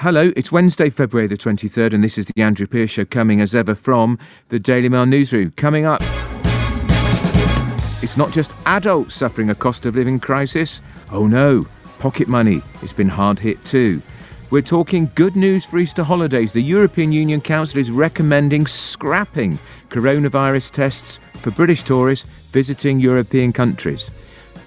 [0.00, 3.52] Hello, it's Wednesday, February the 23rd, and this is the Andrew Pierce Show coming as
[3.52, 4.16] ever from
[4.48, 5.50] the Daily Mail Newsroom.
[5.56, 6.00] Coming up,
[8.00, 10.80] it's not just adults suffering a cost of living crisis.
[11.10, 11.66] Oh no,
[11.98, 14.00] pocket money has been hard hit too.
[14.52, 16.52] We're talking good news for Easter holidays.
[16.52, 19.58] The European Union Council is recommending scrapping
[19.88, 24.12] coronavirus tests for British tourists visiting European countries.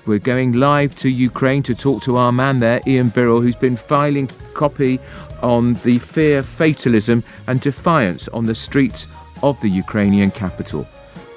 [0.07, 3.75] We're going live to Ukraine to talk to our man there, Ian Birrell, who's been
[3.75, 4.99] filing copy
[5.43, 9.07] on the fear, fatalism, and defiance on the streets
[9.43, 10.87] of the Ukrainian capital.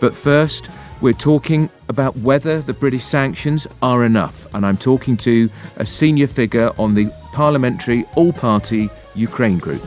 [0.00, 0.70] But first,
[1.02, 6.26] we're talking about whether the British sanctions are enough, and I'm talking to a senior
[6.26, 9.82] figure on the parliamentary all party Ukraine group.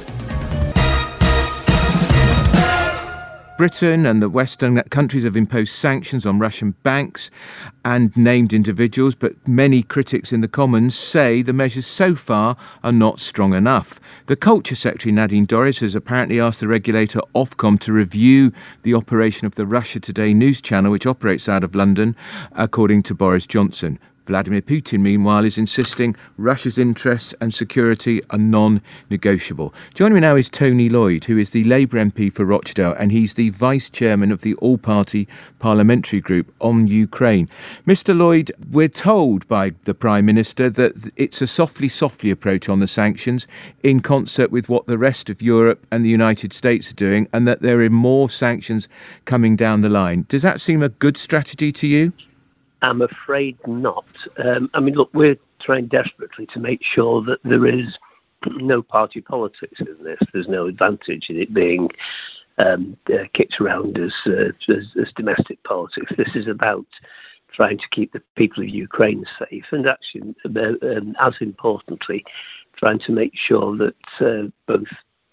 [3.58, 7.32] Britain and the Western countries have imposed sanctions on Russian banks
[7.84, 12.92] and named individuals, but many critics in the Commons say the measures so far are
[12.92, 14.00] not strong enough.
[14.28, 18.52] The Culture Secretary Nadine Dorries has apparently asked the regulator Ofcom to review
[18.84, 22.16] the operation of the Russia Today news channel, which operates out of London,
[22.52, 23.98] according to Boris Johnson.
[24.28, 29.74] Vladimir Putin, meanwhile, is insisting Russia's interests and security are non negotiable.
[29.94, 33.36] Joining me now is Tony Lloyd, who is the Labour MP for Rochdale, and he's
[33.36, 37.50] the Vice Chairman of the All Party Parliamentary Group on Ukraine.
[37.88, 38.16] Mr.
[38.16, 42.88] Lloyd, we're told by the Prime Minister that it's a softly, softly approach on the
[42.88, 43.48] sanctions
[43.82, 47.48] in concert with what the rest of Europe and the United States are doing, and
[47.48, 48.90] that there are more sanctions
[49.24, 50.26] coming down the line.
[50.28, 52.12] Does that seem a good strategy to you?
[52.82, 54.06] I'm afraid not.
[54.38, 57.98] Um, I mean, look, we're trying desperately to make sure that there is
[58.46, 60.20] no party politics in this.
[60.32, 61.90] There's no advantage in it being
[62.58, 66.12] um, uh, kicked around as, uh, as, as domestic politics.
[66.18, 66.86] This is about
[67.52, 72.24] trying to keep the people of Ukraine safe, and actually, uh, um, as importantly,
[72.76, 74.88] trying to make sure that uh, both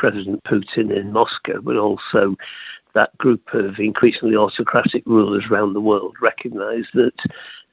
[0.05, 2.37] President Putin in Moscow, but also
[2.93, 7.15] that group of increasingly autocratic rulers around the world recognise that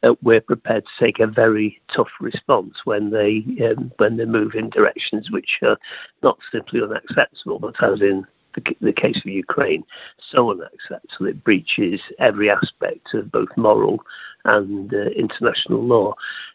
[0.04, 4.56] uh, we're prepared to take a very tough response when they um, when they move
[4.56, 5.78] in directions which are
[6.24, 8.26] not simply unacceptable, but as in
[8.56, 9.84] the, the case of Ukraine,
[10.18, 14.06] so unacceptable it breaches every aspect of both moral
[14.46, 16.14] and uh, international law.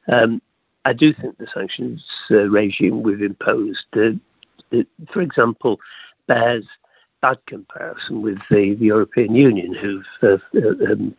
[0.09, 0.41] Um,
[0.87, 4.13] I do think the sanctions uh, regime we've imposed, uh,
[5.13, 5.81] for example,
[6.27, 6.67] bears
[7.23, 11.17] bad comparison with the, the European Union, who've uh, uh, um,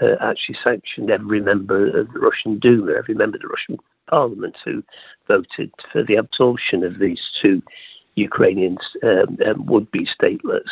[0.00, 3.78] uh, actually sanctioned every member of the Russian Duma, every member of the Russian
[4.08, 4.82] Parliament who
[5.28, 7.62] voted for the absorption of these two
[8.16, 10.70] Ukrainians um, um, would be stateless,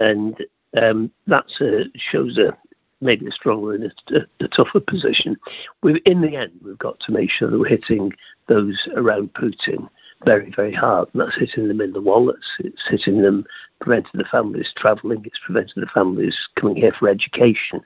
[0.00, 0.36] and
[0.80, 1.46] um, that
[1.96, 2.56] shows a
[3.00, 5.36] maybe a stronger and a, a, tougher position.
[5.82, 8.12] we in the end, we've got to make sure that we're hitting
[8.48, 9.88] those around Putin
[10.24, 11.08] very, very hard.
[11.12, 12.46] And that's hitting them in the wallets.
[12.58, 13.44] It's hitting them,
[13.80, 15.22] preventing the families travelling.
[15.24, 17.80] It's preventing the families coming here for education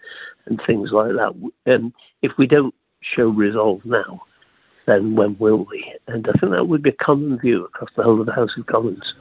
[0.47, 1.35] and things like that.
[1.67, 4.23] Um, if we don't show resolve now,
[4.87, 5.95] then when will we?
[6.07, 8.57] And I think that would be a common view across the whole of the House
[8.57, 9.15] of Commons.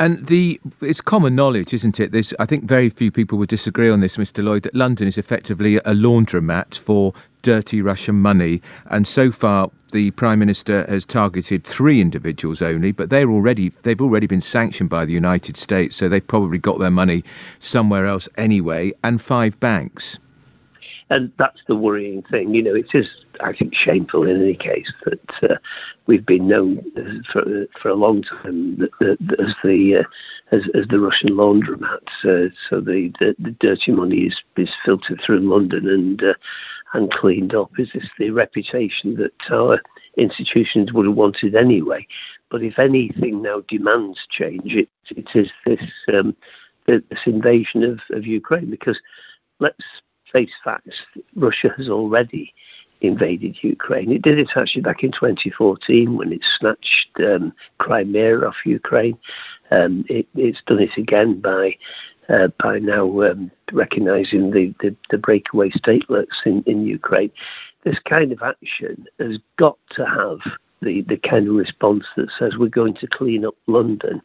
[0.00, 2.10] And the it's common knowledge, isn't it?
[2.10, 4.42] There's, I think very few people would disagree on this, Mr.
[4.42, 7.12] Lloyd, that London is effectively a laundromat for
[7.42, 8.62] dirty Russian money.
[8.86, 14.00] And so far, the Prime Minister has targeted three individuals only, but they're already they've
[14.00, 17.22] already been sanctioned by the United States, so they've probably got their money
[17.58, 20.18] somewhere else anyway, and five banks.
[21.10, 22.54] And that's the worrying thing.
[22.54, 23.08] You know, it is,
[23.40, 25.56] I think, shameful in any case that uh,
[26.06, 26.84] we've been known
[27.32, 32.06] for for a long time that, that, as the uh, as, as the Russian laundromat.
[32.22, 36.34] Uh, so the, the, the dirty money is is filtered through London and uh,
[36.92, 37.72] and cleaned up.
[37.76, 39.80] Is this the reputation that our
[40.16, 42.06] institutions would have wanted anyway?
[42.50, 45.82] But if anything now demands change, it it is this
[46.12, 46.36] um,
[46.86, 49.00] this invasion of, of Ukraine because
[49.58, 49.84] let's
[50.32, 51.02] face facts,
[51.34, 52.52] Russia has already
[53.00, 54.12] invaded Ukraine.
[54.12, 59.18] It did it actually back in 2014 when it snatched um, Crimea off Ukraine.
[59.70, 61.76] Um, it, it's done it again by
[62.28, 67.32] uh, by now um, recognising the, the, the, breakaway statelets in, in Ukraine.
[67.82, 70.38] This kind of action has got to have
[70.80, 74.22] the, the kind of response that says we're going to clean up London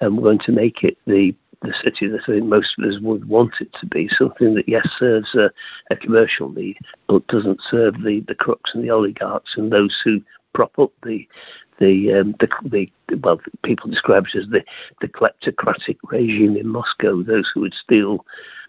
[0.00, 3.00] and we're going to make it the the city that I think most of us
[3.00, 5.50] would want it to be, something that, yes, serves a,
[5.90, 10.20] a commercial need, but doesn't serve the, the crooks and the oligarchs and those who
[10.54, 11.28] prop up the
[11.78, 12.90] the, um, the, the
[13.22, 14.64] well, people describe it as the,
[15.02, 18.24] the kleptocratic regime in Moscow, those who would steal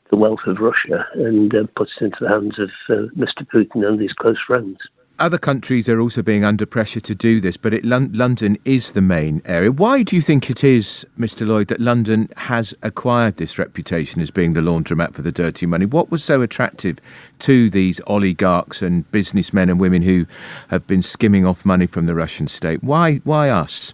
[0.09, 3.47] the wealth of Russia and uh, put it into the hands of uh, Mr.
[3.47, 4.77] Putin and his close friends.
[5.19, 9.01] Other countries are also being under pressure to do this, but it, London is the
[9.01, 9.71] main area.
[9.71, 11.47] Why do you think it is, Mr.
[11.47, 15.85] Lloyd, that London has acquired this reputation as being the laundromat for the dirty money?
[15.85, 16.99] What was so attractive
[17.39, 20.25] to these oligarchs and businessmen and women who
[20.69, 22.83] have been skimming off money from the Russian state?
[22.83, 23.93] Why, why us?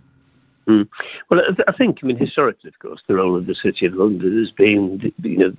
[0.68, 0.88] Mm.
[1.30, 4.40] Well, I think, I mean, historically, of course, the role of the City of London
[4.40, 5.54] has been, you know,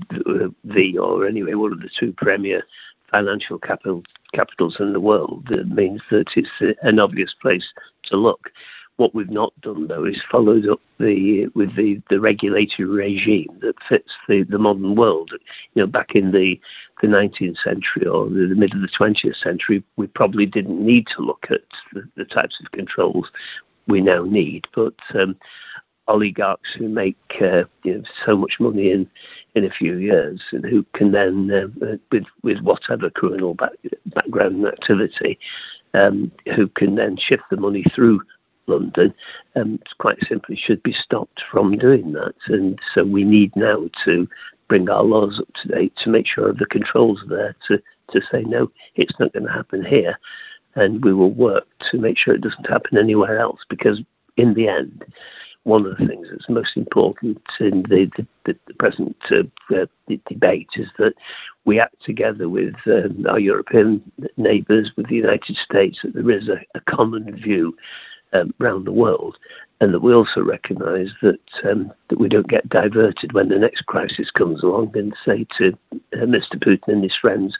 [0.64, 2.62] the, or anyway, one of the two premier
[3.10, 4.02] financial capital,
[4.32, 5.46] capitals in the world.
[5.50, 7.72] That means that it's an obvious place
[8.04, 8.50] to look.
[8.96, 13.74] What we've not done, though, is followed up the with the, the regulatory regime that
[13.88, 15.32] fits the, the modern world.
[15.74, 16.60] You know, back in the,
[17.02, 21.08] the 19th century or the, the middle of the 20th century, we probably didn't need
[21.16, 21.62] to look at
[21.92, 23.32] the, the types of controls
[23.88, 24.66] we now need.
[24.74, 25.36] But um,
[26.08, 29.08] oligarchs who make uh, you know, so much money in
[29.54, 33.72] in a few years and who can then uh, with with whatever criminal back,
[34.06, 35.38] background activity
[35.94, 38.20] um, who can then shift the money through
[38.66, 39.14] London
[39.56, 42.34] um, quite simply should be stopped from doing that.
[42.46, 44.28] And so we need now to
[44.68, 48.20] bring our laws up to date to make sure the controls are there to to
[48.30, 50.18] say no it's not going to happen here.
[50.76, 54.02] And we will work to make sure it doesn't happen anywhere else because
[54.36, 55.04] in the end
[55.64, 58.10] one of the things that's most important in the,
[58.44, 59.42] the, the present uh,
[59.74, 59.86] uh,
[60.28, 61.14] debate is that
[61.64, 64.02] we act together with um, our European
[64.36, 67.74] neighbours, with the United States, that there is a, a common view
[68.34, 69.38] um, around the world,
[69.80, 73.86] and that we also recognise that um, that we don't get diverted when the next
[73.86, 75.72] crisis comes along and say to
[76.12, 76.56] uh, Mr.
[76.56, 77.56] Putin and his friends,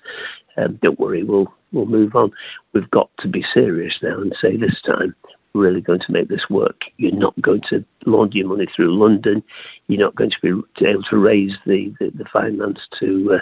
[0.58, 2.32] um, "Don't worry, we'll we'll move on."
[2.72, 5.14] We've got to be serious now and say this time
[5.54, 6.84] really going to make this work.
[6.96, 9.42] You're not going to launder your money through London.
[9.86, 13.40] You're not going to be able to raise the, the, the finance to uh,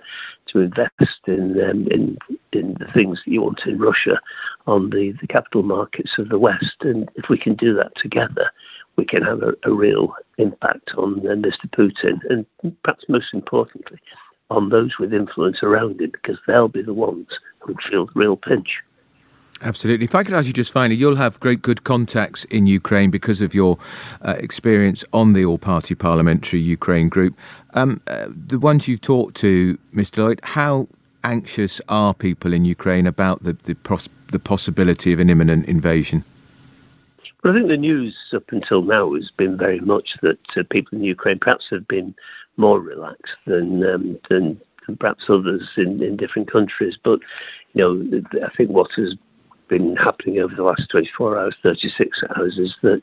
[0.49, 2.19] to invest in, um, in
[2.53, 4.21] in the things that you want in Russia
[4.67, 6.77] on the, the capital markets of the West.
[6.83, 8.51] And if we can do that together,
[8.97, 11.67] we can have a, a real impact on uh, Mr.
[11.71, 12.47] Putin, and
[12.83, 13.99] perhaps most importantly,
[14.51, 17.29] on those with influence around him, because they'll be the ones
[17.61, 18.83] who feel the real pinch.
[19.63, 20.05] Absolutely.
[20.05, 23.41] If I could ask you just finally, you'll have great good contacts in Ukraine because
[23.41, 23.79] of your
[24.23, 27.37] uh, experience on the all party parliamentary Ukraine group.
[27.75, 30.19] Um, uh, the ones you've talked to, Mr.
[30.19, 30.89] Lloyd, how
[31.23, 36.25] anxious are people in Ukraine about the, the, pros- the possibility of an imminent invasion?
[37.45, 40.99] Well, I think the news up until now has been very much that uh, people
[40.99, 42.15] in Ukraine perhaps have been
[42.57, 46.99] more relaxed than um, than, than perhaps others in, in different countries.
[47.03, 47.21] But
[47.75, 49.17] you know, I think what has
[49.73, 53.03] been happening over the last 24 hours, 36 hours, is that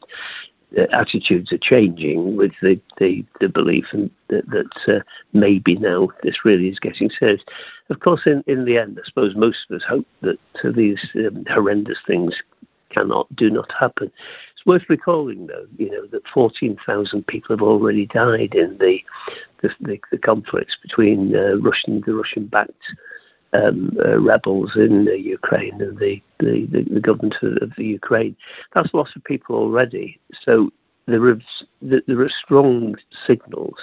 [0.91, 4.99] attitudes are changing with the, the, the belief and that, that uh,
[5.33, 7.41] maybe now this really is getting serious.
[7.89, 11.03] Of course, in, in the end, I suppose most of us hope that uh, these
[11.15, 12.35] um, horrendous things
[12.91, 14.11] cannot, do not happen.
[14.53, 18.99] It's worth recalling, though, you know, that 14,000 people have already died in the
[19.61, 22.71] the, the, the conflicts between uh, Russian the Russian-backed
[23.51, 28.35] um, uh, rebels in uh, Ukraine and the, the, the, the, government of the Ukraine.
[28.73, 30.19] That's lots of people already.
[30.43, 30.71] So
[31.05, 31.43] there, is,
[31.81, 32.95] there are strong
[33.27, 33.75] signals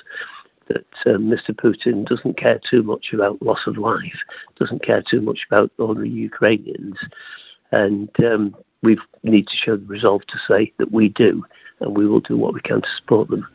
[0.69, 1.51] that um, Mr.
[1.51, 4.19] Putin doesn't care too much about loss of life,
[4.59, 6.99] doesn't care too much about ordinary Ukrainians.
[7.73, 11.45] And um, we need to show the resolve to say that we do,
[11.81, 13.47] and we will do what we can to support them.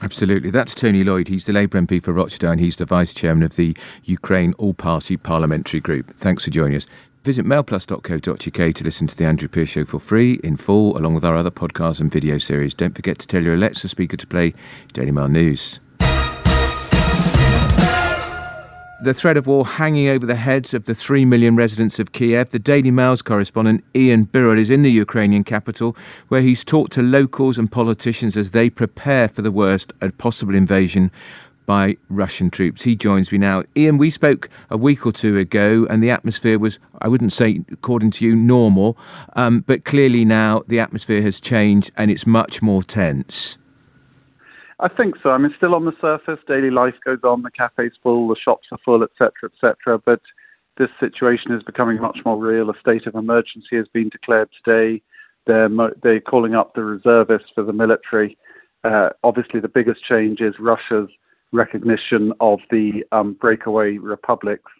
[0.00, 0.50] Absolutely.
[0.50, 1.28] That's Tony Lloyd.
[1.28, 2.56] He's the Labour MP for Rochdale.
[2.56, 6.16] He's the Vice Chairman of the Ukraine All Party Parliamentary Group.
[6.16, 6.86] Thanks for joining us.
[7.22, 11.24] Visit mailplus.co.uk to listen to The Andrew Pierce Show for free, in full, along with
[11.24, 12.74] our other podcasts and video series.
[12.74, 14.54] Don't forget to tell your Alexa speaker to play
[14.92, 15.78] Daily Mail News.
[19.02, 22.50] the threat of war hanging over the heads of the 3 million residents of Kiev,
[22.50, 25.96] the Daily Mail's correspondent Ian Birrell is in the Ukrainian capital,
[26.28, 30.54] where he's talked to locals and politicians as they prepare for the worst, a possible
[30.54, 31.10] invasion
[31.66, 32.82] by Russian troops.
[32.82, 33.64] He joins me now.
[33.76, 37.62] Ian, we spoke a week or two ago, and the atmosphere was, I wouldn't say,
[37.70, 38.96] according to you, normal,
[39.34, 43.58] um, but clearly now the atmosphere has changed and it's much more tense.
[44.80, 45.30] I think so.
[45.30, 47.42] I mean, still on the surface, daily life goes on.
[47.42, 49.98] The cafe's full, the shops are full, etc., etc.
[49.98, 50.20] But
[50.76, 52.68] this situation is becoming much more real.
[52.68, 55.00] A state of emergency has been declared today.
[55.46, 58.36] They're mo- they're calling up the reservists for the military.
[58.82, 61.10] Uh, obviously, the biggest change is Russia's
[61.52, 64.70] recognition of the um, breakaway republics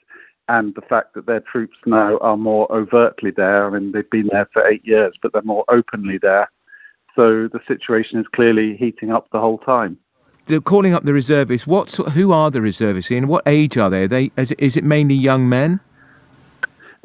[0.48, 3.66] and the fact that their troops now are more overtly there.
[3.66, 6.50] I mean, they've been there for eight years, but they're more openly there.
[7.14, 9.98] So the situation is clearly heating up the whole time.
[10.46, 11.66] They're calling up the reservists.
[11.66, 11.92] What?
[11.92, 13.10] Who are the reservists?
[13.10, 14.04] And what age are they?
[14.04, 15.78] Are they is it mainly young men?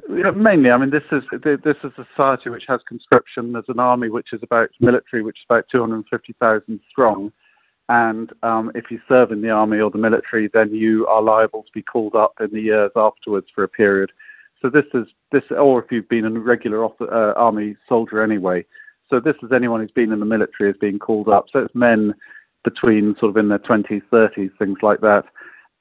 [0.10, 3.52] Yeah, mainly, I mean, this is this is a society which has conscription.
[3.52, 7.32] There's an army which is about military, which is about 250,000 strong.
[7.90, 11.64] And um, if you serve in the army or the military, then you are liable
[11.64, 14.12] to be called up in the years afterwards for a period.
[14.62, 18.66] So this is this, or if you've been a regular uh, army soldier anyway.
[19.10, 21.46] So this is anyone who's been in the military is being called up.
[21.52, 22.14] So it's men
[22.64, 25.26] between sort of in their 20s, 30s, things like that.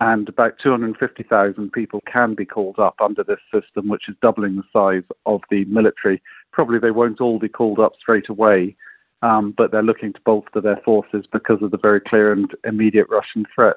[0.00, 4.62] And about 250,000 people can be called up under this system, which is doubling the
[4.72, 6.22] size of the military.
[6.52, 8.76] Probably they won't all be called up straight away,
[9.22, 13.08] um, but they're looking to bolster their forces because of the very clear and immediate
[13.08, 13.76] Russian threat.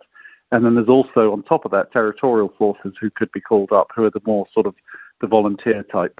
[0.51, 3.87] And then there's also, on top of that, territorial forces who could be called up,
[3.95, 4.75] who are the more sort of
[5.21, 6.19] the volunteer type.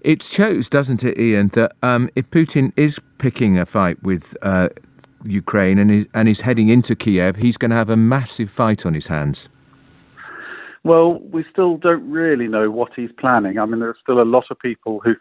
[0.00, 4.68] It shows, doesn't it, Ian, that um, if Putin is picking a fight with uh,
[5.24, 8.86] Ukraine and is, and is heading into Kiev, he's going to have a massive fight
[8.86, 9.48] on his hands.
[10.84, 13.58] Well, we still don't really know what he's planning.
[13.58, 15.16] I mean, there are still a lot of people who.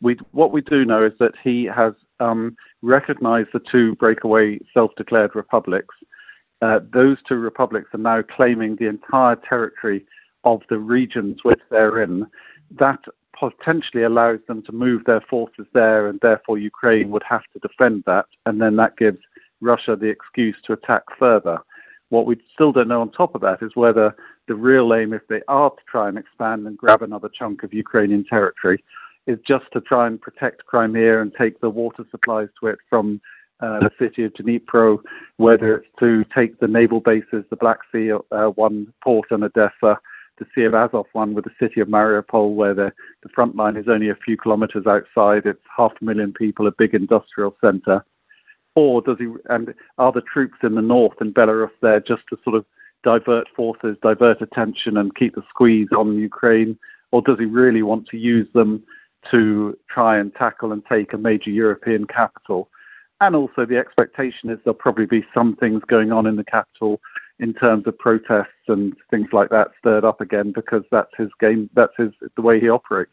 [0.00, 4.94] We, what we do know is that he has um, recognized the two breakaway self
[4.96, 5.94] declared republics.
[6.60, 10.04] Uh, those two republics are now claiming the entire territory
[10.44, 12.26] of the regions which they're in.
[12.78, 13.00] That
[13.38, 18.02] potentially allows them to move their forces there, and therefore Ukraine would have to defend
[18.06, 19.18] that, and then that gives
[19.60, 21.58] Russia the excuse to attack further.
[22.10, 25.26] What we still don't know on top of that is whether the real aim, if
[25.28, 28.82] they are to try and expand and grab another chunk of Ukrainian territory,
[29.28, 33.20] is just to try and protect Crimea and take the water supplies to it from
[33.60, 34.98] uh, the city of Dnipro,
[35.36, 39.98] whether it's to take the naval bases, the Black Sea uh, one port and Odessa,
[40.38, 42.92] the Sea of Azov one with the city of Mariupol, where the,
[43.22, 45.44] the front line is only a few kilometers outside.
[45.44, 48.04] It's half a million people, a big industrial center.
[48.76, 52.38] Or does he, and are the troops in the north in Belarus there just to
[52.44, 52.64] sort of
[53.02, 56.78] divert forces, divert attention, and keep the squeeze on Ukraine?
[57.10, 58.84] Or does he really want to use them
[59.30, 62.68] to try and tackle and take a major European capital?
[63.20, 67.00] And also, the expectation is there'll probably be some things going on in the capital
[67.40, 71.68] in terms of protests and things like that stirred up again because that's his game,
[71.74, 73.12] that's his the way he operates.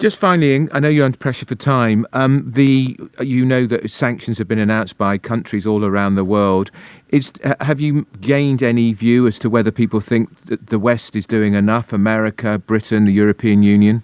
[0.00, 2.04] Just finally, I know you're under pressure for time.
[2.12, 6.72] Um, the you know that sanctions have been announced by countries all around the world.
[7.10, 11.26] Is, have you gained any view as to whether people think that the West is
[11.26, 11.92] doing enough?
[11.92, 14.02] America, Britain, the European Union.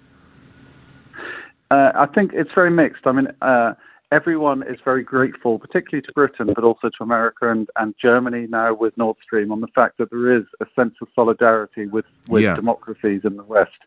[1.71, 3.07] Uh, I think it's very mixed.
[3.07, 3.73] I mean, uh,
[4.11, 8.73] everyone is very grateful, particularly to Britain, but also to America and, and Germany now
[8.73, 12.43] with Nord Stream, on the fact that there is a sense of solidarity with, with
[12.43, 12.55] yeah.
[12.55, 13.79] democracies in the West.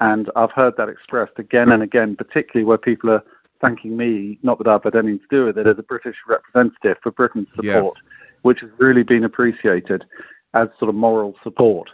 [0.00, 3.24] And I've heard that expressed again and again, particularly where people are
[3.58, 6.98] thanking me, not that I've had anything to do with it, as a British representative
[7.02, 8.10] for Britain's support, yeah.
[8.42, 10.04] which has really been appreciated
[10.52, 11.88] as sort of moral support.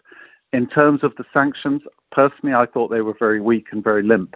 [0.53, 4.35] In terms of the sanctions, personally, I thought they were very weak and very limp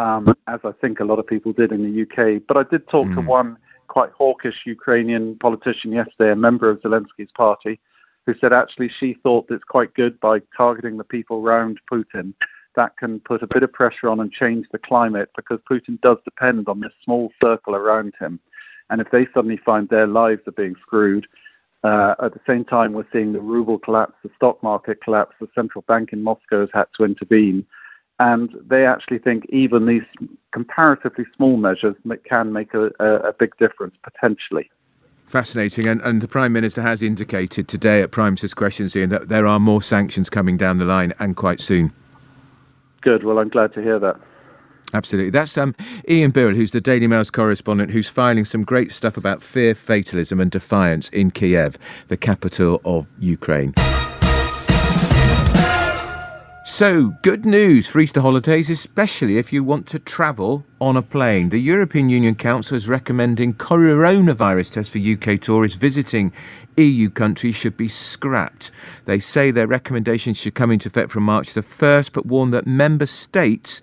[0.00, 2.42] um, as I think a lot of people did in the UK.
[2.48, 3.14] But I did talk mm.
[3.16, 7.78] to one quite hawkish Ukrainian politician yesterday, a member of Zelensky's party,
[8.24, 12.32] who said actually she thought it's quite good by targeting the people around Putin.
[12.76, 16.18] That can put a bit of pressure on and change the climate because Putin does
[16.24, 18.40] depend on this small circle around him.
[18.88, 21.26] And if they suddenly find their lives are being screwed,
[21.82, 25.48] uh, at the same time, we're seeing the ruble collapse, the stock market collapse, the
[25.54, 27.66] central bank in Moscow has had to intervene
[28.20, 30.02] and they actually think even these
[30.52, 34.70] comparatively small measures can make a, a big difference potentially.
[35.26, 39.28] Fascinating, and, and the Prime Minister has indicated today at Prime Minister's Questions Ian, that
[39.28, 41.92] there are more sanctions coming down the line and quite soon.
[43.00, 44.16] Good, well, I'm glad to hear that.
[44.92, 45.30] Absolutely.
[45.30, 45.74] That's um,
[46.08, 50.40] Ian Birrell, who's the Daily Mail's correspondent, who's filing some great stuff about fear, fatalism,
[50.40, 53.72] and defiance in Kiev, the capital of Ukraine.
[56.72, 61.48] So, good news for Easter holidays, especially if you want to travel on a plane.
[61.48, 66.32] The European Union Council is recommending coronavirus tests for UK tourists visiting
[66.76, 68.70] EU countries should be scrapped.
[69.06, 72.68] They say their recommendations should come into effect from March the 1st, but warn that
[72.68, 73.82] member states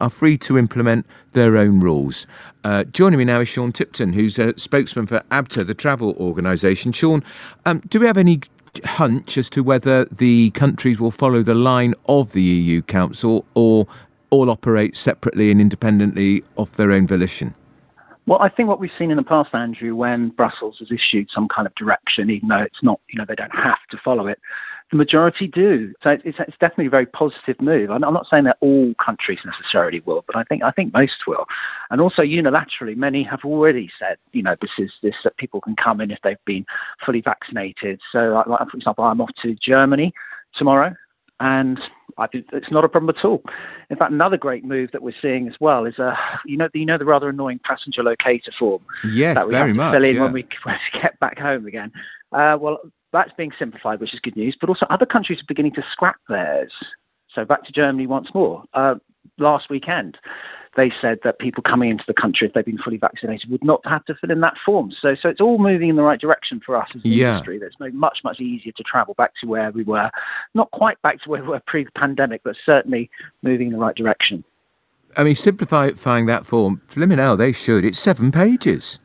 [0.00, 2.26] are free to implement their own rules.
[2.64, 6.90] Uh, joining me now is Sean Tipton, who's a spokesman for ABTA, the travel organisation.
[6.90, 7.22] Sean,
[7.66, 8.40] um, do we have any
[8.84, 13.86] hunch as to whether the countries will follow the line of the EU Council or
[14.30, 17.54] all operate separately and independently of their own volition?
[18.26, 21.46] Well, I think what we've seen in the past, Andrew, when Brussels has issued some
[21.46, 24.40] kind of direction, even though it's not, you know, they don't have to follow it,
[24.90, 25.92] the majority do.
[26.02, 27.90] So it's, it's definitely a very positive move.
[27.90, 31.46] I'm, not saying that all countries necessarily will, but I think I think most will.
[31.90, 35.74] And also unilaterally, many have already said, you know, this is this that people can
[35.76, 36.64] come in if they've been
[37.04, 38.00] fully vaccinated.
[38.12, 40.12] So, like, for example, I'm off to Germany
[40.54, 40.94] tomorrow
[41.40, 41.78] and
[42.18, 43.42] I it's not a problem at all.
[43.90, 46.16] In fact, another great move that we're seeing as well is, uh,
[46.46, 49.74] you know, you know the rather annoying passenger locator form yes, that we very have
[49.74, 50.22] to much, fill in yeah.
[50.22, 51.92] when, we, when we get back home again.
[52.32, 52.78] Uh, well,
[53.12, 54.56] that's being simplified, which is good news.
[54.60, 56.72] But also, other countries are beginning to scrap theirs.
[57.28, 58.64] So back to Germany once more.
[58.74, 58.96] Uh,
[59.38, 60.18] last weekend,
[60.76, 63.84] they said that people coming into the country, if they've been fully vaccinated, would not
[63.86, 64.90] have to fill in that form.
[64.90, 67.32] So, so it's all moving in the right direction for us as an Yeah.
[67.32, 67.58] industry.
[67.58, 70.10] That's made much, much easier to travel back to where we were.
[70.54, 73.10] Not quite back to where we were pre-pandemic, but certainly
[73.42, 74.44] moving in the right direction.
[75.16, 77.84] I mean, simplifying that form, Flimming hell, they should.
[77.84, 78.98] It's seven pages.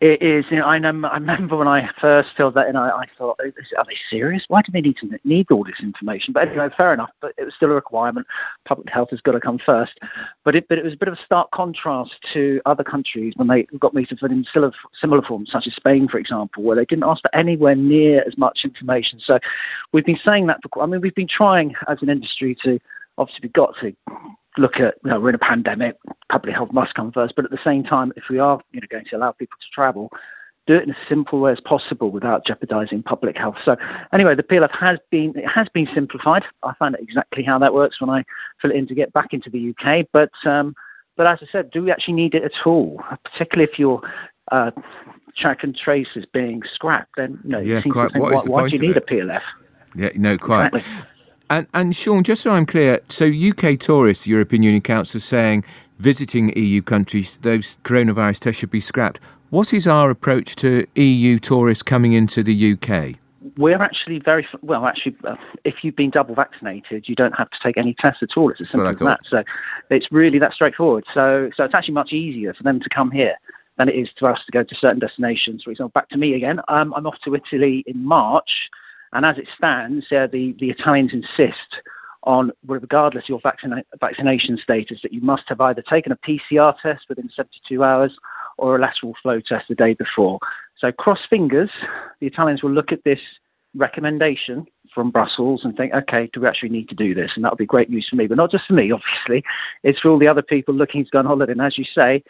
[0.00, 0.46] It is.
[0.50, 3.38] You know, I, know, I remember when I first filled that in, I, I thought,
[3.38, 4.44] are they serious?
[4.48, 6.32] Why do they need to need all this information?
[6.32, 7.10] But anyway, fair enough.
[7.20, 8.26] But it was still a requirement.
[8.64, 10.00] Public health has got to come first.
[10.42, 13.48] But it, but it was a bit of a stark contrast to other countries when
[13.48, 16.76] they got me to fill in similar, similar forms, such as Spain, for example, where
[16.76, 19.20] they didn't ask for anywhere near as much information.
[19.20, 19.38] So
[19.92, 20.82] we've been saying that for.
[20.82, 22.80] I mean, we've been trying as an industry to.
[23.18, 23.94] Obviously, we've got to
[24.60, 25.96] look at you know we're in a pandemic
[26.30, 28.86] public health must come first but at the same time if we are you know
[28.90, 30.10] going to allow people to travel
[30.66, 33.76] do it in a simple way as possible without jeopardizing public health so
[34.12, 37.72] anyway the plf has been it has been simplified i find out exactly how that
[37.72, 38.22] works when i
[38.60, 40.74] fill it in to get back into the uk but um
[41.16, 44.02] but as i said do we actually need it at all particularly if your
[44.52, 44.70] uh,
[45.36, 48.12] track and trace is being scrapped then you know Yeah, you seem to quite.
[48.12, 49.42] think, What is why, the why do you need of a plf
[49.94, 50.74] Yeah, no, quite.
[50.74, 51.04] Exactly.
[51.50, 55.64] And, and Sean, just so I'm clear, so UK tourists, European Union Council, is saying
[55.98, 59.18] visiting EU countries, those coronavirus tests should be scrapped.
[59.50, 63.16] What is our approach to EU tourists coming into the UK?
[63.58, 64.86] We're actually very well.
[64.86, 68.36] Actually, uh, if you've been double vaccinated, you don't have to take any tests at
[68.36, 68.50] all.
[68.50, 69.20] It's as simple I as that.
[69.24, 69.42] So
[69.90, 71.04] it's really that straightforward.
[71.12, 73.34] So so it's actually much easier for them to come here
[73.76, 75.64] than it is for us to go to certain destinations.
[75.64, 76.60] For example, back to me again.
[76.68, 78.70] Um, I'm off to Italy in March,
[79.12, 81.82] and as it stands, uh, the the Italians insist
[82.24, 86.76] on, regardless of your vaccina- vaccination status, that you must have either taken a PCR
[86.80, 88.16] test within 72 hours
[88.58, 90.38] or a lateral flow test the day before.
[90.76, 91.70] So cross fingers,
[92.20, 93.20] the Italians will look at this
[93.74, 97.32] recommendation from Brussels and think, okay, do we actually need to do this?
[97.36, 99.44] And that would be great news for me, but not just for me, obviously.
[99.82, 101.52] It's for all the other people looking to go on holiday.
[101.52, 102.22] And as you say,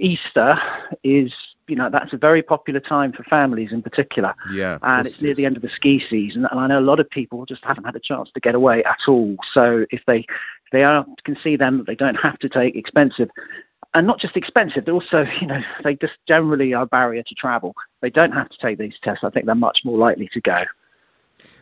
[0.00, 0.58] Easter
[1.02, 1.32] is,
[1.66, 4.34] you know, that's a very popular time for families in particular.
[4.52, 4.78] Yeah.
[4.82, 6.46] And it's near the end of the ski season.
[6.50, 8.84] And I know a lot of people just haven't had a chance to get away
[8.84, 9.36] at all.
[9.52, 13.30] So if they, if they are, can see them, they don't have to take expensive
[13.94, 17.34] and not just expensive, but also, you know, they just generally are a barrier to
[17.34, 17.74] travel.
[18.00, 19.24] They don't have to take these tests.
[19.24, 20.64] I think they're much more likely to go.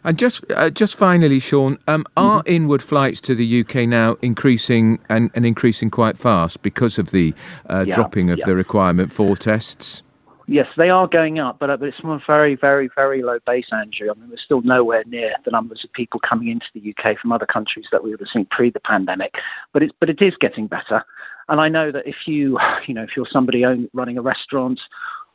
[0.05, 2.55] And just uh, just finally, Sean, um, are Mm-hmm.
[2.55, 7.35] inward flights to the UK now increasing and, and increasing quite fast because of the
[7.69, 8.47] uh, Yeah, dropping of yeah.
[8.47, 10.03] the requirement for tests?
[10.49, 13.41] Yes, they are going up, but, uh, but it's from a very, very, very low
[13.47, 14.09] base, Andrew.
[14.13, 17.33] I mean, we're still nowhere near the numbers of people coming into the UK from
[17.33, 19.35] other countries that we would have seen pre the pandemic.
[19.73, 21.05] But it's but it is getting better.
[21.49, 24.81] And I know that if you, you know, if you're somebody own, running a restaurant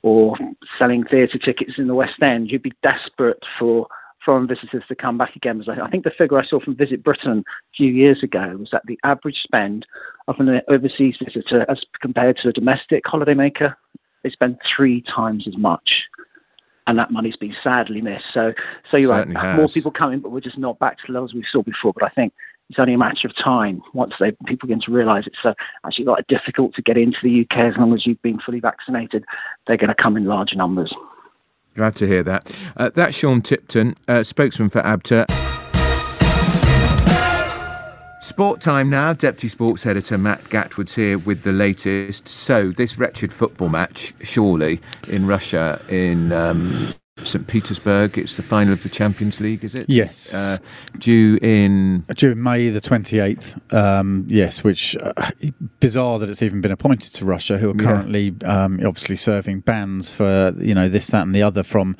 [0.01, 0.35] or
[0.79, 3.87] selling theatre tickets in the West End, you'd be desperate for
[4.23, 5.63] foreign visitors to come back again.
[5.67, 8.83] I think the figure I saw from Visit Britain a few years ago was that
[8.85, 9.87] the average spend
[10.27, 13.75] of an overseas visitor as compared to a domestic holidaymaker
[14.23, 16.07] they spend three times as much.
[16.87, 18.25] And that money's been sadly missed.
[18.33, 18.53] So,
[18.89, 19.55] so you're Certainly right.
[19.55, 21.93] More people coming, but we're just not back to the levels we saw before.
[21.93, 22.33] But I think
[22.69, 25.53] it's only a matter of time once they people begin to realise it's uh,
[25.85, 29.23] actually quite difficult to get into the UK as long as you've been fully vaccinated.
[29.67, 30.93] They're going to come in large numbers.
[31.75, 32.51] Glad to hear that.
[32.75, 35.25] Uh, that's Sean Tipton, uh, spokesman for ABTA.
[38.21, 39.13] Sport time now.
[39.13, 42.27] Deputy Sports Editor Matt Gatwood's here with the latest.
[42.27, 46.93] So, this wretched football match, surely, in Russia, in um,
[47.23, 47.45] St.
[47.45, 49.85] Petersburg, it's the final of the Champions League, is it?
[49.89, 50.33] Yes.
[50.33, 50.57] Uh,
[50.97, 52.03] due in.
[52.15, 55.29] Due in May the 28th, um, yes, which uh,
[55.81, 57.83] bizarre that it's even been appointed to Russia, who are Yeah.
[57.83, 61.95] currently um, obviously serving bans for you know this, that, and the other from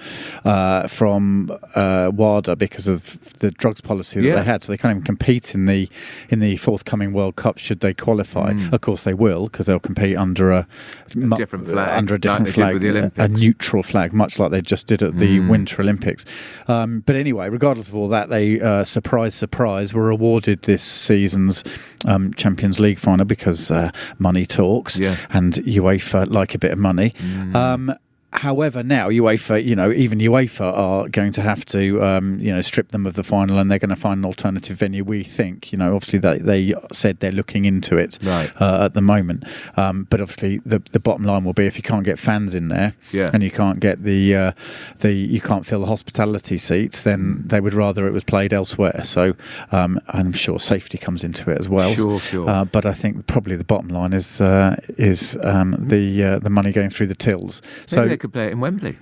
[0.45, 4.35] uh, from uh, WADA because of the drugs policy that Yeah.
[4.35, 4.63] they had.
[4.63, 5.89] So they can't even compete in the
[6.29, 8.53] in the forthcoming World Cup should they qualify.
[8.71, 10.67] Of course they will because they'll compete under a,
[11.11, 11.35] Mm.
[11.35, 14.49] different flag, under a different did flag, with the a- a neutral flag, much like
[14.51, 15.49] they just did at the Mm.
[15.49, 16.25] Winter Olympics.
[16.67, 21.63] Um, but anyway, regardless of all that, they uh, surprise, surprise, were awarded this season's
[22.05, 25.15] um, Champions League final because uh, money talks, Yeah.
[25.31, 27.13] and UEFA like a bit of money.
[27.19, 27.97] Mm.
[28.33, 32.61] However, now UEFA, you know, even UEFA are going to have to, um, you know,
[32.61, 35.03] strip them of the final, and they're going to find an alternative venue.
[35.03, 38.49] We think, you know, obviously they, they said they're looking into it right.
[38.61, 39.43] uh, at the moment,
[39.75, 42.69] um, but obviously the the bottom line will be if you can't get fans in
[42.69, 43.29] there, yeah.
[43.33, 44.51] and you can't get the uh,
[44.99, 47.49] the you can't fill the hospitality seats, then mm.
[47.49, 49.01] they would rather it was played elsewhere.
[49.03, 49.33] So
[49.73, 51.93] um, I'm sure safety comes into it as well.
[51.93, 52.49] Sure, sure.
[52.49, 56.49] Uh, but I think probably the bottom line is uh, is um, the uh, the
[56.49, 57.61] money going through the tills.
[57.87, 58.97] So could play it in Wembley.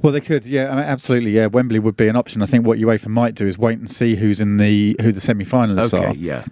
[0.00, 1.46] Well, they could, yeah, absolutely, yeah.
[1.46, 2.42] Wembley would be an option.
[2.42, 5.20] I think what UEFA might do is wait and see who's in the who the
[5.20, 6.14] semi-finalists okay, are.
[6.14, 6.44] yeah.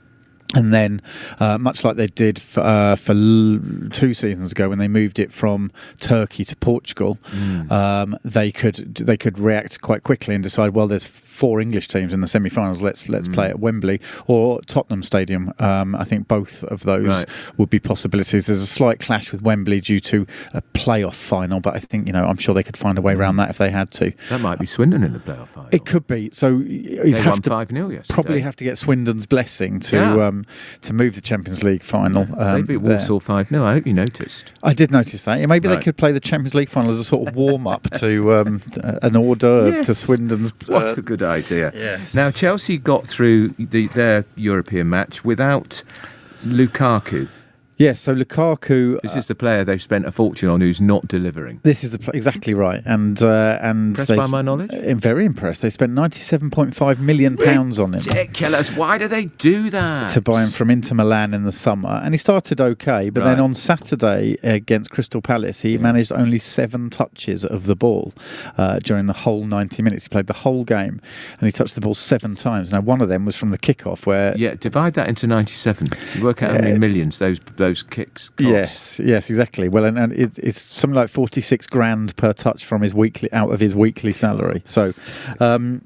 [0.55, 1.01] And then,
[1.39, 5.21] uh, much like they did for, uh, for l- two seasons ago when they moved
[5.21, 7.71] it from Turkey to Portugal, mm.
[7.71, 11.05] um, they could they could react quite quickly and decide, well, there's
[11.41, 12.83] four English teams in the semi-finals.
[12.83, 13.33] Let's let's mm.
[13.33, 15.55] play at Wembley or Tottenham Stadium.
[15.59, 17.29] Um, I think both of those right.
[17.57, 18.45] would be possibilities.
[18.45, 22.13] There's a slight clash with Wembley due to a playoff final, but I think you
[22.13, 23.39] know I'm sure they could find a way around mm.
[23.39, 24.13] that if they had to.
[24.29, 25.71] That might be Swindon in the playoff final.
[25.73, 26.29] It could be.
[26.31, 30.27] So you'd they have to 5-0 probably have to get Swindon's blessing to yeah.
[30.27, 30.45] um,
[30.83, 32.29] to move the Champions League final.
[32.37, 34.53] Um, they beat Walsall five 0 I hope you noticed.
[34.63, 35.41] I did notice that.
[35.41, 35.77] Yeah, maybe right.
[35.77, 38.63] they could play the Champions League final as a sort of warm up to um,
[39.03, 39.87] an order yes.
[39.87, 40.51] to Swindon's.
[40.51, 41.30] Uh, what a good idea!
[41.75, 42.15] Yes.
[42.15, 45.83] Now Chelsea got through the, their European match without
[46.45, 47.29] Lukaku.
[47.81, 49.01] Yes, so Lukaku.
[49.01, 51.61] This is the player they've spent a fortune on who's not delivering.
[51.63, 54.71] This is the pl- exactly right, and uh, and impressed by my knowledge.
[54.71, 55.63] Uh, very impressed.
[55.63, 58.03] They spent ninety-seven point five million pounds on him.
[58.07, 58.71] Ridiculous!
[58.71, 60.11] Why do they do that?
[60.11, 63.31] To buy him from Inter Milan in the summer, and he started okay, but right.
[63.31, 65.79] then on Saturday against Crystal Palace, he yeah.
[65.79, 68.13] managed only seven touches of the ball
[68.59, 70.05] uh, during the whole ninety minutes.
[70.05, 71.01] He played the whole game,
[71.39, 72.71] and he touched the ball seven times.
[72.71, 75.89] Now one of them was from the kickoff, where yeah, divide that into ninety-seven.
[76.17, 77.41] You work out how many millions those.
[77.57, 78.29] those those kicks.
[78.31, 78.49] Cost.
[78.49, 79.69] Yes, yes, exactly.
[79.69, 83.33] Well, and, and it, it's something like forty six grand per touch from his weekly
[83.33, 84.63] out of his weekly salary.
[84.65, 84.93] So,
[85.41, 85.83] um,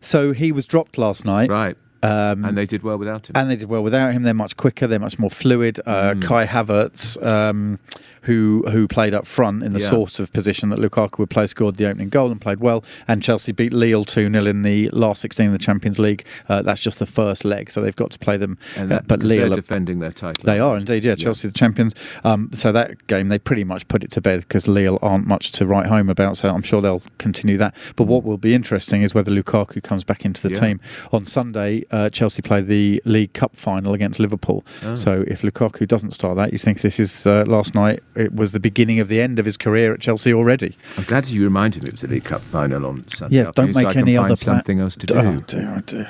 [0.00, 1.50] so he was dropped last night.
[1.50, 1.76] Right.
[2.06, 3.36] Um, and they did well without him.
[3.36, 4.22] And they did well without him.
[4.22, 4.86] They're much quicker.
[4.86, 5.80] They're much more fluid.
[5.84, 6.22] Uh, mm.
[6.22, 7.22] Kai Havertz.
[7.24, 7.78] Um,
[8.26, 9.88] who who played up front in the yeah.
[9.88, 12.82] sort of position that Lukaku would play, scored the opening goal and played well.
[13.06, 16.26] And Chelsea beat Lille 2 0 in the last 16 of the Champions League.
[16.48, 18.58] Uh, that's just the first leg, so they've got to play them.
[18.76, 20.42] Uh, but Lille are defending their title.
[20.44, 21.14] They are indeed, yeah.
[21.14, 21.52] Chelsea yeah.
[21.52, 21.94] the champions.
[22.24, 25.52] Um, so that game they pretty much put it to bed because Lille aren't much
[25.52, 26.36] to write home about.
[26.36, 27.76] So I'm sure they'll continue that.
[27.94, 30.60] But what will be interesting is whether Lukaku comes back into the yeah.
[30.60, 30.80] team
[31.12, 31.84] on Sunday.
[31.92, 34.64] Uh, Chelsea play the League Cup final against Liverpool.
[34.82, 34.94] Oh.
[34.94, 38.02] So if Lukaku doesn't start that, you think this is uh, last night?
[38.14, 40.76] It was the beginning beginning of the end of his career at Chelsea already.
[40.96, 43.36] I'm glad you reminded me it was the League Cup final on Sunday.
[43.36, 45.14] Yes, don't make so any other plan- something else to do.
[45.14, 46.08] Oh dear, oh dear.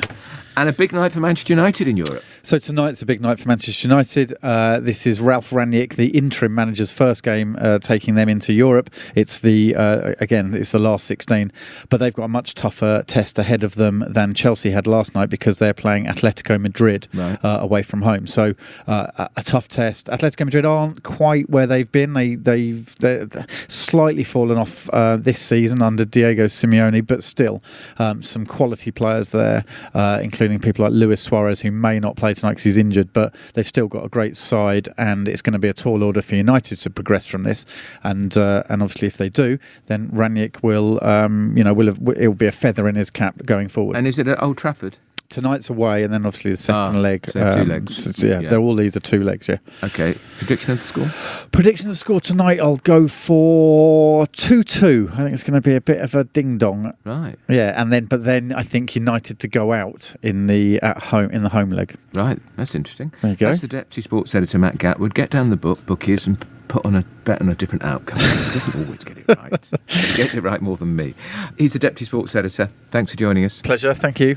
[0.58, 2.24] And a big night for Manchester United in Europe.
[2.42, 4.32] So tonight's a big night for Manchester United.
[4.42, 8.88] Uh, this is Ralph Rangnick, the interim manager's first game, uh, taking them into Europe.
[9.14, 11.52] It's the uh, again, it's the last 16,
[11.90, 15.28] but they've got a much tougher test ahead of them than Chelsea had last night
[15.28, 17.38] because they're playing Atletico Madrid right.
[17.44, 18.26] Uh, away from home.
[18.26, 18.54] So
[18.86, 20.06] uh, a tough test.
[20.06, 22.14] Atletico Madrid aren't quite where they've been.
[22.14, 23.28] They they've they're
[23.68, 27.62] slightly fallen off uh, this season under Diego Simeone, but still
[27.98, 32.34] um, some quality players there, including including people like Luis Suarez, who may not play
[32.34, 35.58] tonight because he's injured, but they've still got a great side, and it's going to
[35.58, 37.64] be a tall order for United to progress from this.
[38.02, 41.98] And uh, and obviously, if they do, then Rangnick will, um, you know, will have,
[41.98, 43.96] will be a feather in his cap going forward.
[43.96, 44.98] And is it at Old Trafford?
[45.36, 47.28] Tonight's away, and then obviously the second ah, leg.
[47.30, 48.16] So um, two legs.
[48.16, 49.48] So, yeah, yeah, they're all these are two legs.
[49.48, 49.58] Yeah.
[49.82, 50.16] Okay.
[50.38, 51.10] Prediction of the score.
[51.52, 52.58] Prediction of the score tonight.
[52.58, 55.10] I'll go for two-two.
[55.12, 56.94] I think it's going to be a bit of a ding dong.
[57.04, 57.36] Right.
[57.48, 61.30] Yeah, and then but then I think United to go out in the at home
[61.30, 61.94] in the home leg.
[62.14, 62.38] Right.
[62.56, 63.12] That's interesting.
[63.20, 63.46] There you go.
[63.48, 65.12] That's the deputy sports editor Matt Gatwood.
[65.12, 68.46] Get down the book bookies and put on a bet on a different outcome because
[68.46, 69.70] he doesn't always get it right.
[69.86, 71.14] he gets it right more than me.
[71.58, 72.70] He's the deputy sports editor.
[72.90, 73.60] Thanks for joining us.
[73.60, 73.92] Pleasure.
[73.92, 74.36] Thank you.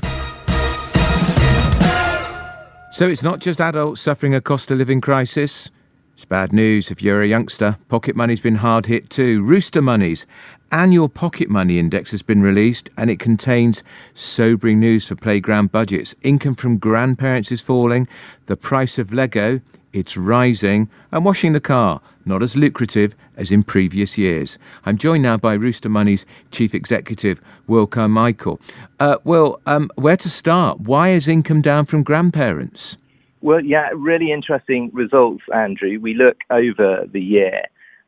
[3.00, 5.70] So it's not just adults suffering a cost of living crisis.
[6.16, 7.78] It's bad news if you're a youngster.
[7.88, 9.42] Pocket money's been hard hit too.
[9.42, 10.26] Rooster Money's
[10.70, 13.82] annual pocket money index has been released and it contains
[14.12, 16.14] sobering news for playground budgets.
[16.20, 18.06] Income from grandparents is falling,
[18.44, 19.62] the price of Lego,
[19.94, 24.56] it's rising, and washing the car, not as lucrative as in previous years.
[24.86, 28.58] I'm joined now by Rooster Money's Chief Executive, Will Carmichael.
[28.98, 30.80] Uh, Will, um, where to start?
[30.80, 32.96] Why is income down from grandparents?
[33.42, 35.98] Well, yeah, really interesting results, Andrew.
[36.00, 37.62] We look over the year.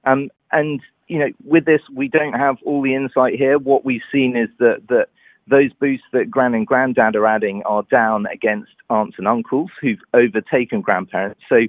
[0.04, 3.58] Um, and, you know, with this, we don't have all the insight here.
[3.58, 5.08] What we've seen is that, that
[5.48, 9.98] those boosts that gran and granddad are adding are down against aunts and uncles who've
[10.14, 11.40] overtaken grandparents.
[11.48, 11.62] So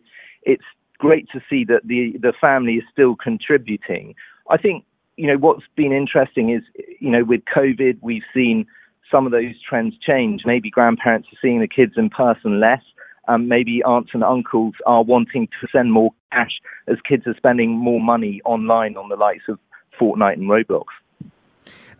[0.43, 0.63] it's
[1.07, 4.15] great to see that the, the family is still contributing.
[4.49, 4.85] I think
[5.15, 6.63] you know, what's been interesting is,
[6.99, 8.65] you know, with COVID, we've seen
[9.11, 10.41] some of those trends change.
[10.45, 12.81] Maybe grandparents are seeing the kids in person less.
[13.27, 17.71] Um, maybe aunts and uncles are wanting to send more cash as kids are spending
[17.71, 19.59] more money online on the likes of
[19.99, 20.85] Fortnite and Roblox.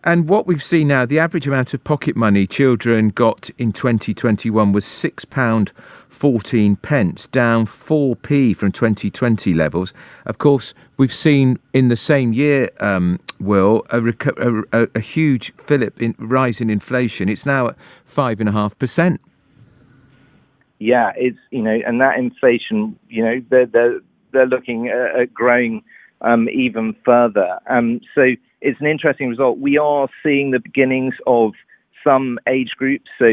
[0.06, 4.70] And what we've seen now, the average amount of pocket money children got in 2021
[4.70, 9.94] was £6.14, pence, down 4p from 2020 levels.
[10.26, 14.02] Of course, we've seen in the same year, um, Will, a,
[14.72, 17.30] a, a, huge fillip in, rise in inflation.
[17.30, 19.18] It's now at 5.5%.
[20.80, 24.00] Yeah, it's, you know, and that inflation, you know, they're, they're,
[24.32, 25.82] they're looking at growing
[26.20, 27.58] um, even further.
[27.70, 28.34] Um, so
[28.64, 29.58] it's an interesting result.
[29.58, 31.52] We are seeing the beginnings of
[32.02, 33.26] some age groups, so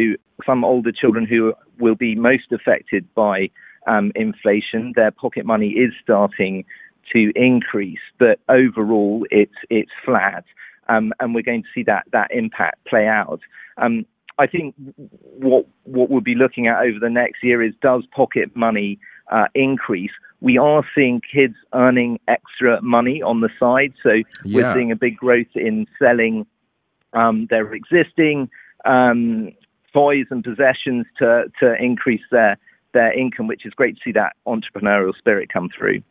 [0.45, 3.49] some older children who will be most affected by
[3.87, 4.93] um, inflation.
[4.95, 6.65] Their pocket money is starting
[7.13, 10.43] to increase, but overall it's it's flat,
[10.89, 13.39] um, and we're going to see that that impact play out.
[13.77, 14.05] Um,
[14.37, 14.75] I think
[15.39, 18.99] what what we'll be looking at over the next year is does pocket money
[19.31, 20.11] uh, increase?
[20.41, 23.93] We are seeing kids earning extra money on the side.
[24.01, 24.55] So yeah.
[24.55, 26.45] we're seeing a big growth in selling
[27.13, 28.49] um, their existing
[28.85, 29.51] um,
[29.93, 32.57] toys and possessions to, to increase their,
[32.93, 36.01] their income, which is great to see that entrepreneurial spirit come through.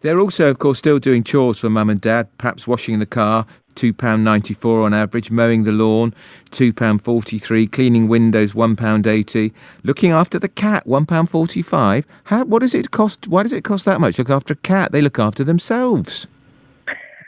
[0.00, 3.46] They're also, of course, still doing chores for mum and dad, perhaps washing the car,
[3.76, 6.14] £2.94 on average, mowing the lawn,
[6.50, 9.52] £2.43, cleaning windows, £1.80,
[9.84, 12.04] looking after the cat, £1.45.
[12.24, 13.28] How, what does it cost?
[13.28, 14.18] Why does it cost that much?
[14.18, 16.26] Look after a cat, they look after themselves.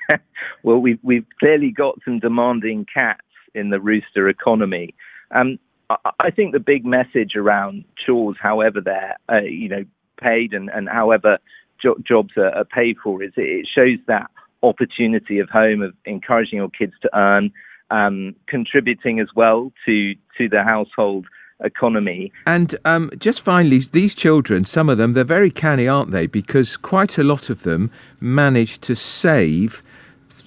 [0.63, 3.23] well, we've, we've clearly got some demanding cats
[3.55, 4.95] in the rooster economy.
[5.31, 5.59] Um,
[5.91, 9.85] I, I think the big message around chores, however they're, uh, you know,
[10.21, 11.39] paid and, and however
[11.81, 14.31] jo- jobs are, are paid for, is it shows that
[14.63, 17.53] opportunity of home, of encouraging your kids to earn,
[17.91, 21.27] um, contributing as well to to the household
[21.65, 22.33] economy.
[22.47, 26.27] And um, just finally, these children, some of them, they're very canny, aren't they?
[26.27, 27.91] Because quite a lot of them
[28.21, 29.83] manage to save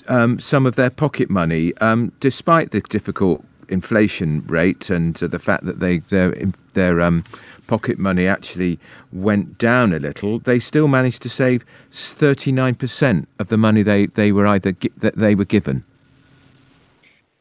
[0.08, 5.39] um, some of their pocket money, um, despite the difficult inflation rate and uh, the
[5.39, 6.36] fact that they their
[6.74, 7.24] their um,
[7.71, 8.77] pocket money actually
[9.13, 14.34] went down a little, they still managed to save 39% of the money they, they
[14.34, 15.86] were either that they were given.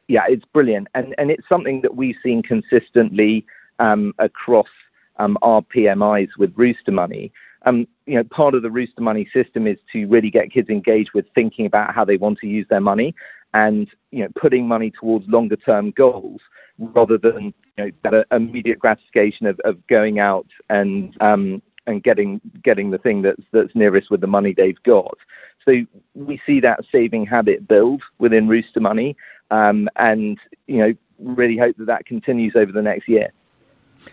[0.07, 3.45] Yeah, it's brilliant, and and it's something that we've seen consistently
[3.81, 4.69] um, across
[5.17, 7.33] um, our PMIs with Rooster Money.
[7.67, 11.11] Um, you know, part of the Rooster Money system is to really get kids engaged
[11.13, 13.17] with thinking about how they want to use their money
[13.55, 16.41] and you know putting money towards longer term goals
[16.79, 22.41] rather than you know that immediate gratification of, of going out and um, and getting
[22.63, 25.17] getting the thing that's that's nearest with the money they've got.
[25.65, 25.85] So
[26.15, 29.17] we see that saving habit build within Rooster Money,
[29.51, 33.31] um, and you know really hope that that continues over the next year.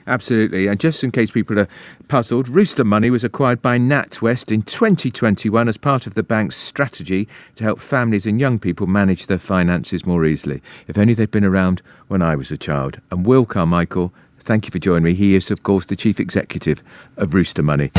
[0.05, 0.67] Absolutely.
[0.67, 1.67] And just in case people are
[2.07, 7.27] puzzled, Rooster Money was acquired by NatWest in 2021 as part of the bank's strategy
[7.55, 10.61] to help families and young people manage their finances more easily.
[10.87, 13.01] If only they'd been around when I was a child.
[13.11, 15.13] And Will Carmichael, thank you for joining me.
[15.13, 16.81] He is, of course, the chief executive
[17.17, 17.91] of Rooster Money.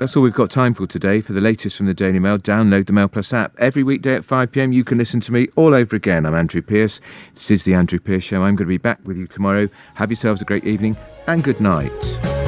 [0.00, 1.20] That's all we've got time for today.
[1.20, 3.54] For the latest from the Daily Mail, download the Mail Plus app.
[3.58, 6.24] Every weekday at 5 pm, you can listen to me all over again.
[6.24, 7.02] I'm Andrew Pierce.
[7.34, 8.36] This is The Andrew Pierce Show.
[8.36, 9.68] I'm going to be back with you tomorrow.
[9.96, 12.39] Have yourselves a great evening and good night.